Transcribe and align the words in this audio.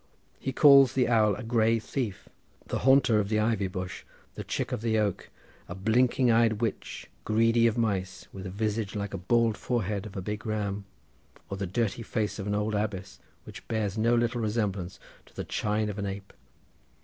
He 0.39 0.51
calls 0.51 0.93
the 0.93 1.07
owl 1.07 1.35
a 1.35 1.43
grey 1.43 1.77
thief—the 1.77 2.79
haunter 2.79 3.19
of 3.19 3.29
the 3.29 3.37
ivy 3.39 3.67
bush—the 3.67 4.43
chick 4.45 4.71
of 4.71 4.81
the 4.81 4.97
oak, 4.97 5.29
a 5.67 5.75
blinking 5.75 6.31
eyed 6.31 6.53
witch, 6.53 7.05
greedy 7.23 7.67
of 7.67 7.77
mice, 7.77 8.27
with 8.33 8.47
a 8.47 8.49
visage 8.49 8.95
like 8.95 9.11
the 9.11 9.17
bald 9.19 9.57
forehead 9.57 10.07
of 10.07 10.17
a 10.17 10.21
big 10.23 10.43
ram, 10.43 10.85
or 11.51 11.57
the 11.57 11.67
dirty 11.67 12.01
face 12.01 12.39
of 12.39 12.47
an 12.47 12.55
old 12.55 12.73
abbess, 12.73 13.19
which 13.43 13.67
bears 13.67 13.95
no 13.95 14.15
little 14.15 14.41
resemblance 14.41 14.99
to 15.27 15.35
the 15.35 15.45
chine 15.45 15.87
of 15.87 15.99
an 15.99 16.07
ape. 16.07 16.33